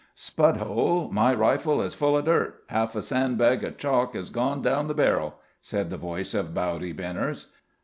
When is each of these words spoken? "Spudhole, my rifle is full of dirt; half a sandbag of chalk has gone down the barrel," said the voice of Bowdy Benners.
"Spudhole, 0.15 1.11
my 1.11 1.31
rifle 1.31 1.79
is 1.79 1.93
full 1.93 2.17
of 2.17 2.25
dirt; 2.25 2.63
half 2.69 2.95
a 2.95 3.03
sandbag 3.03 3.63
of 3.63 3.77
chalk 3.77 4.15
has 4.15 4.31
gone 4.31 4.63
down 4.63 4.87
the 4.87 4.95
barrel," 4.95 5.35
said 5.61 5.91
the 5.91 5.95
voice 5.97 6.33
of 6.33 6.55
Bowdy 6.55 6.91
Benners. 6.91 7.51